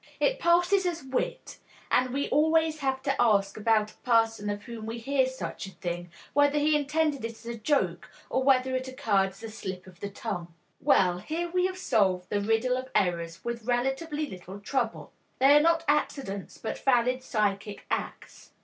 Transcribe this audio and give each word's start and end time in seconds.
It 0.19 0.39
passes 0.39 0.87
as 0.87 1.03
wit, 1.03 1.59
and 1.91 2.09
we 2.09 2.27
always 2.29 2.79
have 2.79 3.03
to 3.03 3.15
ask 3.21 3.55
about 3.55 3.91
a 3.91 3.97
person 3.97 4.49
of 4.49 4.63
whom 4.63 4.87
we 4.87 4.97
hear 4.97 5.27
such 5.27 5.67
a 5.67 5.73
thing, 5.75 6.09
whether 6.33 6.57
he 6.57 6.75
intended 6.75 7.23
it 7.23 7.33
as 7.33 7.45
a 7.45 7.53
joke 7.55 8.09
or 8.27 8.41
whether 8.41 8.75
it 8.75 8.87
occurred 8.87 9.29
as 9.29 9.43
a 9.43 9.49
slip 9.51 9.85
of 9.85 9.99
the 9.99 10.09
tongue. 10.09 10.51
Well, 10.79 11.19
here 11.19 11.51
we 11.51 11.67
have 11.67 11.77
solved 11.77 12.31
the 12.31 12.41
riddle 12.41 12.77
of 12.77 12.89
errors 12.95 13.45
with 13.45 13.65
relatively 13.65 14.25
little 14.25 14.59
trouble! 14.59 15.11
They 15.37 15.55
are 15.55 15.61
not 15.61 15.85
accidents, 15.87 16.57
but 16.57 16.79
valid 16.79 17.21
psychic 17.21 17.85
acts. 17.91 18.53